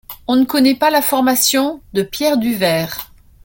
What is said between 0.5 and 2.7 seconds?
pas la formation de Pierre du